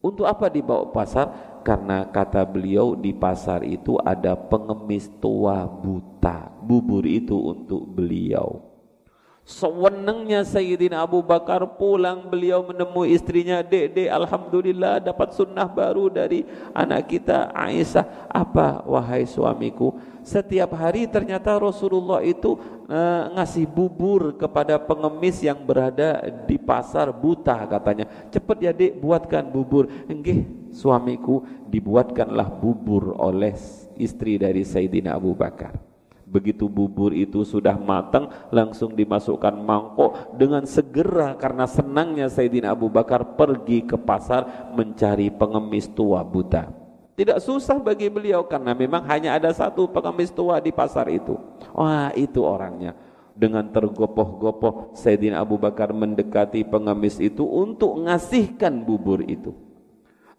[0.00, 1.27] Untuk apa dibawa ke pasar?
[1.64, 6.53] Karena kata beliau di pasar itu ada pengemis tua buta.
[6.64, 8.63] Bubur itu untuk beliau.
[9.44, 17.12] Sewenengnya Sayyidina Abu Bakar pulang beliau menemui istrinya dek Alhamdulillah dapat sunnah baru dari anak
[17.12, 18.33] kita Aisyah.
[18.33, 20.00] Apa wahai suamiku?
[20.24, 22.57] Setiap hari ternyata Rasulullah itu
[22.88, 28.09] uh, ngasih bubur kepada pengemis yang berada di pasar buta katanya.
[28.33, 29.92] Cepat ya dek buatkan bubur.
[30.09, 33.52] Enggih suamiku dibuatkanlah bubur oleh
[34.00, 35.93] istri dari Sayyidina Abu Bakar
[36.35, 43.38] Begitu bubur itu sudah matang, langsung dimasukkan mangkok dengan segera karena senangnya Sayyidina Abu Bakar
[43.38, 46.75] pergi ke pasar mencari pengemis tua buta.
[47.14, 51.38] Tidak susah bagi beliau karena memang hanya ada satu pengemis tua di pasar itu.
[51.70, 52.99] Wah, itu orangnya.
[53.38, 59.55] Dengan tergopoh-gopoh Sayyidina Abu Bakar mendekati pengemis itu untuk ngasihkan bubur itu.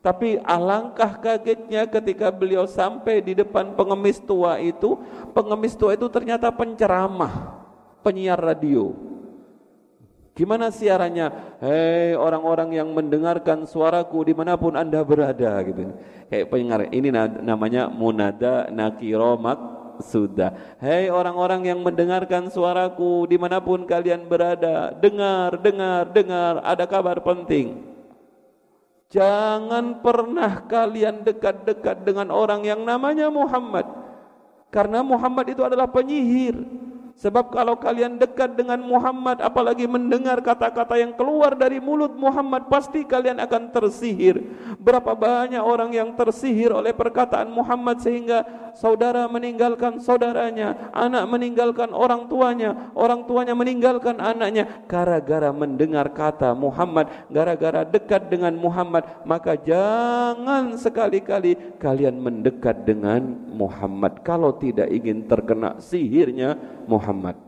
[0.06, 5.02] Tapi alangkah kagetnya ketika beliau sampai di depan pengemis tua itu,
[5.34, 7.58] pengemis tua itu ternyata penceramah,
[8.06, 8.94] penyiar radio.
[10.38, 11.58] Gimana siarannya?
[11.58, 15.98] Hei orang-orang yang mendengarkan suaraku di mana pun anda berada gitu.
[16.30, 17.10] Kayak penyiar ini
[17.42, 19.58] namanya munada nakiromak
[20.06, 20.78] sudah.
[20.78, 26.62] Hei orang-orang yang mendengarkan suaraku di mana pun kalian berada, dengar, dengar, dengar.
[26.62, 27.95] Ada kabar penting.
[29.16, 33.88] Jangan pernah kalian dekat-dekat dengan orang yang namanya Muhammad.
[34.68, 36.60] Karena Muhammad itu adalah penyihir.
[37.16, 43.08] Sebab kalau kalian dekat dengan Muhammad apalagi mendengar kata-kata yang keluar dari mulut Muhammad pasti
[43.08, 44.36] kalian akan tersihir.
[44.84, 48.44] Berapa banyak orang yang tersihir oleh perkataan Muhammad sehingga
[48.76, 57.08] saudara meninggalkan saudaranya, anak meninggalkan orang tuanya, orang tuanya meninggalkan anaknya gara-gara mendengar kata Muhammad,
[57.32, 63.24] gara-gara dekat dengan Muhammad, maka jangan sekali-kali kalian mendekat dengan
[63.56, 67.45] Muhammad kalau tidak ingin terkena sihirnya Muhammad.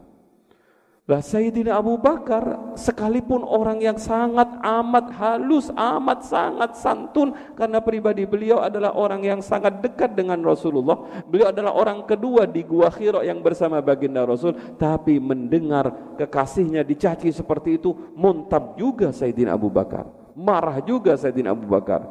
[1.07, 8.27] Lah Sayyidina Abu Bakar sekalipun orang yang sangat amat halus, amat sangat santun karena pribadi
[8.27, 11.23] beliau adalah orang yang sangat dekat dengan Rasulullah.
[11.23, 17.31] Beliau adalah orang kedua di Gua Khiro yang bersama baginda Rasul, tapi mendengar kekasihnya dicaci
[17.31, 20.11] seperti itu, muntab juga Sayyidina Abu Bakar.
[20.35, 22.03] Marah juga Sayyidina Abu Bakar.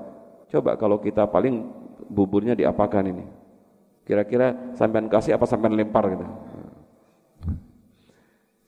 [0.48, 1.68] Coba kalau kita paling
[2.08, 3.28] buburnya diapakan ini?
[4.08, 6.24] Kira-kira sampean kasih apa sampean lempar gitu.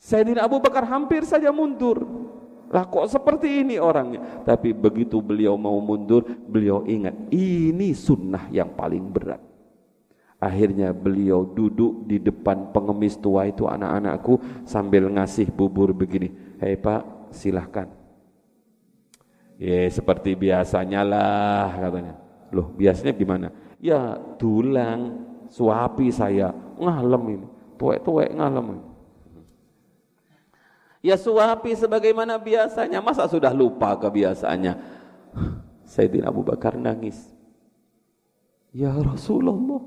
[0.09, 2.01] Sayyidina Abu Bakar hampir saja mundur.
[2.73, 4.41] Lah kok seperti ini orangnya?
[4.41, 9.41] Tapi begitu beliau mau mundur, beliau ingat ini sunnah yang paling berat.
[10.41, 16.33] Akhirnya beliau duduk di depan pengemis tua itu anak-anakku sambil ngasih bubur begini.
[16.57, 17.93] Hei pak silahkan.
[19.61, 22.15] Ya seperti biasanya lah katanya.
[22.49, 23.53] Loh biasanya gimana?
[23.77, 25.21] Ya tulang
[25.53, 27.47] suapi saya ngalem ini.
[27.77, 28.88] Tuwek-tuwek ngalem ini.
[30.99, 32.99] Ya suapi sebagaimana biasanya.
[32.99, 34.75] Masa sudah lupa kebiasaannya?
[35.87, 37.17] Sayyidina Abu Bakar nangis.
[38.75, 39.81] Ya Rasulullah,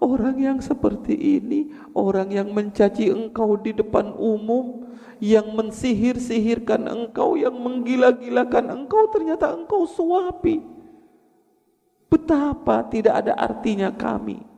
[0.00, 4.88] orang yang seperti ini, orang yang mencaci engkau di depan umum,
[5.20, 10.64] yang mensihir-sihirkan engkau, yang menggila-gilakan engkau, ternyata engkau suapi.
[12.08, 14.53] Betapa tidak ada artinya kami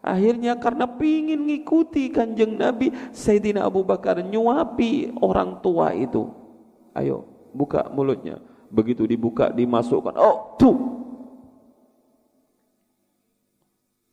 [0.00, 6.32] Akhirnya karena pingin ngikuti kanjeng Nabi, Sayyidina Abu Bakar nyuapi orang tua itu.
[6.96, 8.40] Ayo, buka mulutnya.
[8.72, 10.16] Begitu dibuka, dimasukkan.
[10.16, 10.76] Oh, tuh.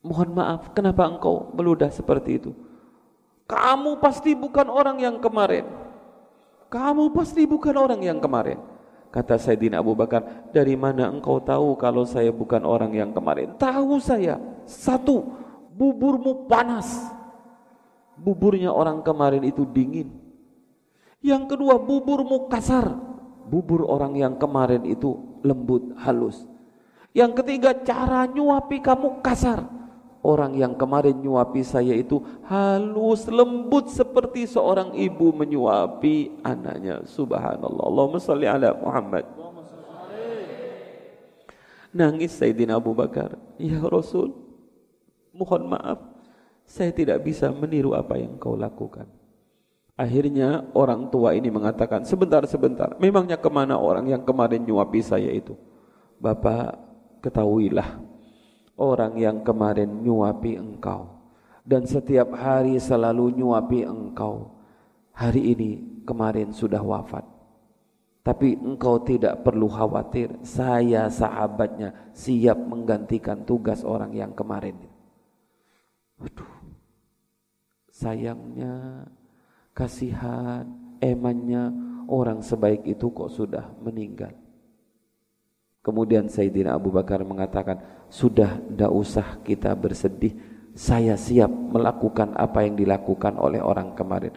[0.04, 2.52] Mohon maaf, kenapa engkau meludah seperti itu?
[3.47, 5.63] Kamu pasti bukan orang yang kemarin.
[6.67, 8.60] Kamu pasti bukan orang yang kemarin.
[9.08, 13.56] Kata Sayyidina Abu Bakar, dari mana engkau tahu kalau saya bukan orang yang kemarin?
[13.56, 14.36] Tahu saya.
[14.67, 15.46] Satu,
[15.77, 16.89] buburmu panas.
[18.17, 20.09] Buburnya orang kemarin itu dingin.
[21.21, 22.97] Yang kedua, buburmu kasar.
[23.45, 25.13] Bubur orang yang kemarin itu
[25.45, 26.49] lembut, halus.
[27.13, 29.69] Yang ketiga, cara nyuapi kamu kasar.
[30.25, 37.05] Orang yang kemarin nyuapi saya itu halus, lembut seperti seorang ibu menyuapi anaknya.
[37.05, 37.85] Subhanallah.
[37.85, 39.23] Allahumma salli ala Muhammad.
[41.93, 43.39] Nangis Sayyidina Abu Bakar.
[43.55, 44.46] Ya Rasul,
[45.38, 46.02] mohon maaf,
[46.65, 49.06] saya tidak bisa meniru apa yang kau lakukan.
[49.97, 55.30] Akhirnya orang tua ini mengatakan, sebentar, sebentar, memangnya ke mana orang yang kemarin nyuapi saya
[55.34, 55.58] itu?
[56.21, 56.78] Bapak,
[57.21, 57.97] ketahuilah,
[58.78, 61.17] orang yang kemarin nyuapi engkau,
[61.65, 64.54] dan setiap hari selalu nyuapi engkau,
[65.13, 65.71] hari ini
[66.06, 67.26] kemarin sudah wafat.
[68.21, 74.78] Tapi engkau tidak perlu khawatir, saya sahabatnya siap menggantikan tugas orang yang kemarin
[76.17, 76.53] Aduh,
[77.93, 79.06] sayangnya,
[79.77, 80.65] kasihan,
[80.97, 81.69] emannya
[82.10, 84.34] orang sebaik itu kok sudah meninggal.
[85.86, 87.80] Kemudian Sayyidina Abu Bakar mengatakan,
[88.12, 90.36] sudah tidak usah kita bersedih,
[90.75, 94.36] saya siap melakukan apa yang dilakukan oleh orang kemarin.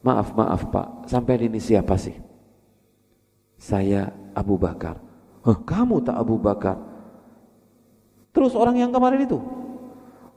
[0.00, 2.16] Maaf, maaf Pak, sampai ini siapa sih?
[3.60, 4.96] Saya Abu Bakar.
[5.44, 6.80] Huh, kamu tak Abu Bakar?
[8.32, 9.36] Terus orang yang kemarin itu?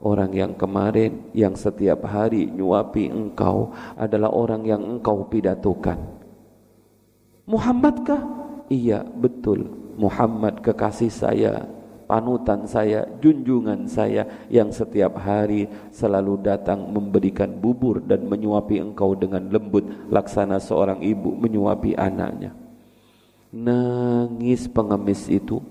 [0.04, 5.96] Orang yang kemarin yang setiap hari nyuapi engkau adalah orang yang engkau pidatokan.
[7.48, 8.20] Muhammadkah?
[8.68, 9.64] Iya, betul.
[9.96, 11.64] Muhammad kekasih saya,
[12.04, 19.48] panutan saya, junjungan saya yang setiap hari selalu datang memberikan bubur dan menyuapi engkau dengan
[19.48, 22.52] lembut laksana seorang ibu menyuapi anaknya.
[23.56, 25.64] Nangis pengemis itu.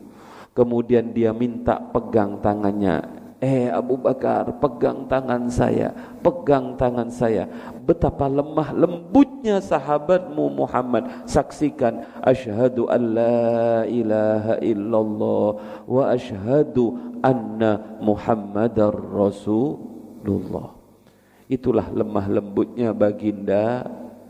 [0.58, 5.92] Kemudian dia minta pegang tangannya Eh Abu Bakar, pegang tangan saya,
[6.24, 7.44] pegang tangan saya.
[7.84, 11.28] Betapa lemah lembutnya sahabatmu Muhammad.
[11.28, 20.72] Saksikan asyhadu an la ilaha illallah wa asyhadu anna Muhammadar Rasulullah.
[21.52, 23.84] Itulah lemah lembutnya baginda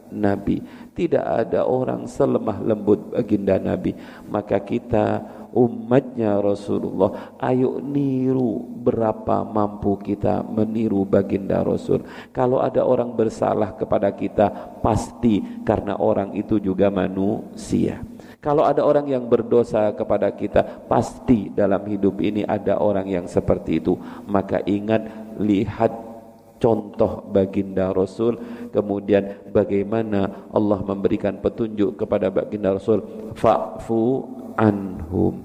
[0.10, 0.66] Nabi.
[0.98, 3.94] Tidak ada orang selemah lembut baginda Nabi.
[4.26, 5.22] Maka kita
[5.54, 12.04] umatnya Rasulullah ayo niru berapa mampu kita meniru baginda Rasul.
[12.36, 18.04] Kalau ada orang bersalah kepada kita pasti karena orang itu juga manusia.
[18.44, 23.80] Kalau ada orang yang berdosa kepada kita pasti dalam hidup ini ada orang yang seperti
[23.80, 23.96] itu.
[24.28, 25.08] Maka ingat
[25.40, 26.13] lihat
[26.64, 28.40] contoh baginda Rasul.
[28.72, 33.04] Kemudian bagaimana Allah memberikan petunjuk kepada baginda Rasul?
[33.36, 34.24] Fa'fu
[34.56, 35.44] anhum.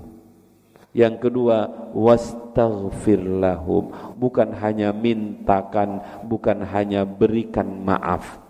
[0.94, 3.90] Yang kedua wastaghfir lahum.
[4.14, 8.47] Bukan hanya mintakan bukan hanya berikan maaf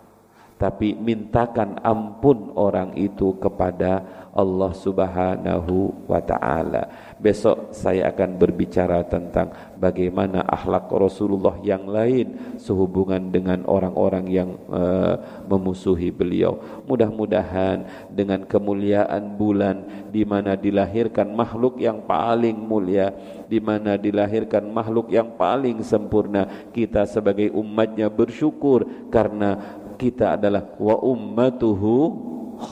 [0.59, 4.03] tapi mintakan ampun orang itu kepada
[4.35, 13.27] Allah Subhanahu wa taala Besok saya akan berbicara tentang bagaimana akhlak Rasulullah yang lain sehubungan
[13.27, 16.55] dengan orang-orang yang uh, memusuhi beliau.
[16.87, 23.11] Mudah-mudahan dengan kemuliaan bulan di mana dilahirkan makhluk yang paling mulia,
[23.51, 30.95] di mana dilahirkan makhluk yang paling sempurna, kita sebagai umatnya bersyukur karena kita adalah wa
[31.03, 31.95] ummatuhu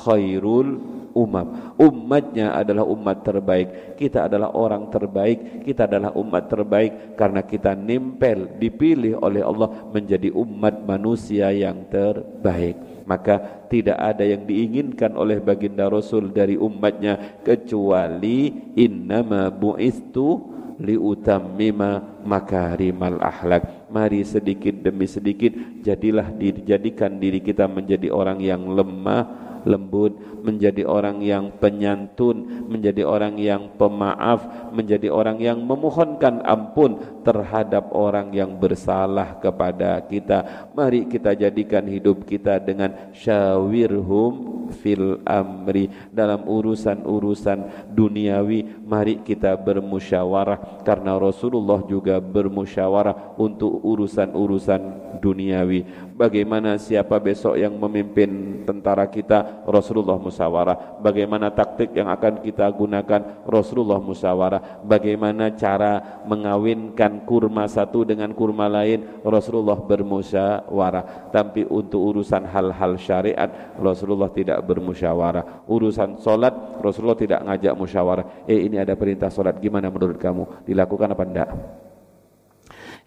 [0.07, 1.73] khairul umam.
[1.82, 3.97] Umatnya adalah umat terbaik.
[3.97, 5.65] Kita adalah orang terbaik.
[5.65, 13.03] Kita adalah umat terbaik karena kita nempel dipilih oleh Allah menjadi umat manusia yang terbaik.
[13.09, 23.17] Maka tidak ada yang diinginkan oleh baginda Rasul dari umatnya kecuali innama bu'istu liutammima makarimal
[23.21, 23.89] akhlak.
[23.89, 31.20] Mari sedikit demi sedikit jadilah dijadikan diri kita menjadi orang yang lemah lembut, menjadi orang
[31.20, 36.95] yang penyantun, menjadi orang yang pemaaf, menjadi orang yang memohonkan ampun
[37.28, 40.72] terhadap orang yang bersalah kepada kita.
[40.72, 48.88] Mari kita jadikan hidup kita dengan syawirhum fil amri dalam urusan-urusan duniawi.
[48.88, 54.82] Mari kita bermusyawarah karena Rasulullah juga bermusyawarah untuk urusan-urusan
[55.20, 55.84] duniawi.
[56.15, 63.45] Bagaimana siapa besok yang memimpin tentara kita Rasulullah musyawarah bagaimana taktik yang akan kita gunakan
[63.49, 69.23] Rasulullah musyawarah bagaimana cara mengawinkan kurma satu dengan kurma lain?
[69.25, 73.49] Rasulullah bermusyawarah tapi untuk urusan hal-hal syariat
[73.81, 79.57] Rasulullah tidak bermusyawarah urusan solat Rasulullah tidak ngajak musyawarah eh ini ada perintah solat.
[79.61, 80.67] Gimana menurut kamu?
[80.67, 81.49] Dilakukan apa enggak?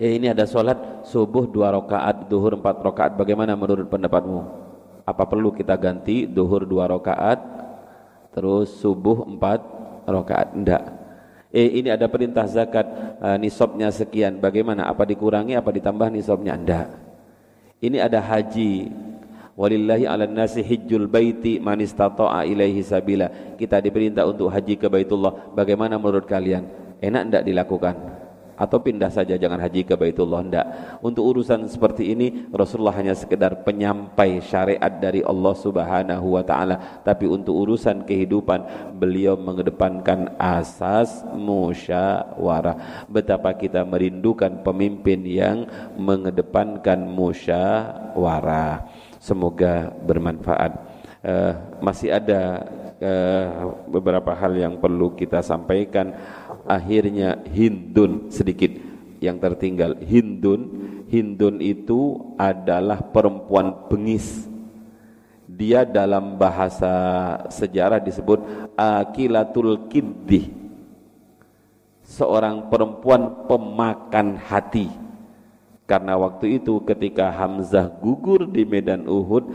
[0.00, 3.12] Eh ini ada solat subuh dua rakaat, duhur empat rakaat.
[3.20, 4.59] Bagaimana menurut pendapatmu?
[5.10, 7.42] Apa perlu kita ganti duhur dua rakaat
[8.30, 9.60] terus subuh empat
[10.06, 10.54] rakaat?
[10.54, 10.82] Enggak.
[11.50, 12.86] Eh ini ada perintah zakat.
[13.18, 14.38] Uh, nisabnya sekian.
[14.38, 14.86] Bagaimana?
[14.86, 16.54] Apa dikurangi apa ditambah nisabnya?
[16.54, 16.88] Enggak.
[17.82, 18.88] Ini ada haji.
[19.58, 23.28] Walillahi ala nasi hijjul baiti man istata'a ilaihi sabila.
[23.58, 25.52] Kita diperintah untuk haji ke Baitullah.
[25.52, 26.64] Bagaimana menurut kalian?
[27.02, 28.19] Enak enggak dilakukan
[28.60, 30.66] atau pindah saja jangan haji ke Baitullah hendak
[31.00, 37.00] untuk urusan seperti ini Rasulullah hanya sekedar penyampai syariat dari Allah Subhanahu wa taala.
[37.00, 43.08] Tapi untuk urusan kehidupan beliau mengedepankan asas musyawarah.
[43.08, 45.64] Betapa kita merindukan pemimpin yang
[45.96, 48.84] mengedepankan musyawarah.
[49.16, 50.72] Semoga bermanfaat.
[51.20, 51.52] Uh,
[51.84, 52.64] masih ada
[53.00, 56.16] uh, beberapa hal yang perlu kita sampaikan
[56.68, 58.72] akhirnya Hindun sedikit.
[59.20, 60.60] Yang tertinggal Hindun.
[61.10, 64.48] Hindun itu adalah perempuan bengis.
[65.50, 66.92] Dia dalam bahasa
[67.50, 68.40] sejarah disebut
[68.78, 70.54] akilatul kiddi.
[72.06, 74.88] Seorang perempuan pemakan hati.
[75.90, 79.50] Karena waktu itu ketika Hamzah gugur di medan Uhud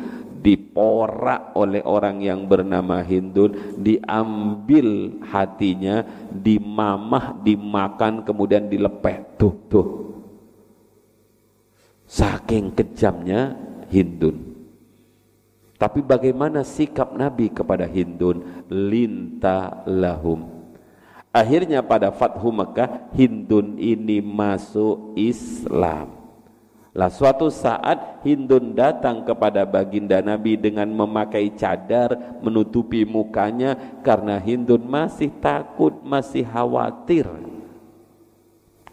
[0.45, 9.41] diporak oleh orang yang bernama Hindun, diambil hatinya, dimamah, dimakan, kemudian dilepeh.
[9.41, 9.87] Tuh, tuh.
[12.05, 13.57] Saking kejamnya
[13.89, 14.53] Hindun.
[15.81, 18.69] Tapi bagaimana sikap Nabi kepada Hindun?
[18.69, 20.69] Linta lahum.
[21.33, 26.24] Akhirnya pada Fathu Mekah, Hindun ini masuk Islam.
[26.95, 34.87] Lah suatu saat Hindun datang kepada baginda Nabi dengan memakai cadar menutupi mukanya karena Hindun
[34.87, 37.27] masih takut, masih khawatir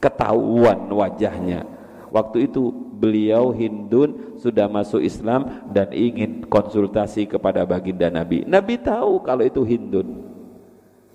[0.03, 1.63] ketahuan wajahnya.
[2.11, 8.43] Waktu itu beliau Hindun sudah masuk Islam dan ingin konsultasi kepada baginda Nabi.
[8.43, 10.27] Nabi tahu kalau itu Hindun.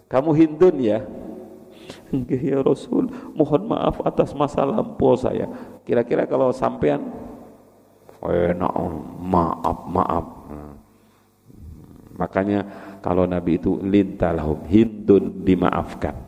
[0.07, 1.03] Kamu Hindun ya?
[2.14, 5.47] Enggak ya Rasul, mohon maaf atas masa lampau saya.
[5.84, 7.03] Kira-kira kalau sampean
[8.24, 8.74] enak
[9.20, 10.26] maaf maaf.
[12.18, 12.66] Makanya
[13.05, 16.28] kalau Nabi itu lintalahum Hindun dimaafkan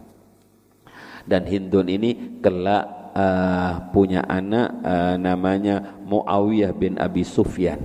[1.30, 7.78] dan Hindun ini kelak uh, punya anak uh, namanya Muawiyah bin Abi Sufyan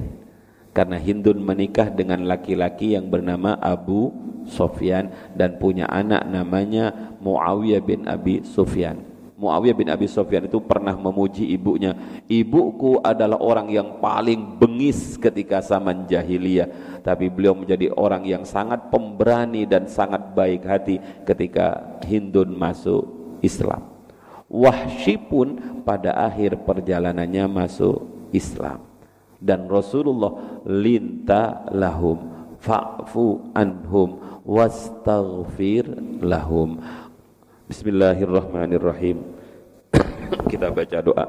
[0.72, 4.10] karena Hindun menikah dengan laki-laki yang bernama Abu
[4.48, 10.94] Sufyan dan punya anak namanya Muawiyah bin Abi Sufyan Muawiyah bin Abi Sufyan itu pernah
[10.94, 11.92] memuji ibunya.
[12.30, 17.02] Ibuku adalah orang yang paling bengis ketika zaman jahiliyah.
[17.02, 20.96] Tapi beliau menjadi orang yang sangat pemberani dan sangat baik hati
[21.26, 23.04] ketika Hindun masuk
[23.42, 23.82] Islam.
[24.46, 28.86] Wahsy pun pada akhir perjalanannya masuk Islam.
[29.42, 35.88] Dan Rasulullah linta lahum fa'fu anhum wastaghfir
[36.20, 36.80] lahum
[37.74, 39.18] Bismillahirrahmanirrahim.
[40.54, 41.26] Kita baca doa.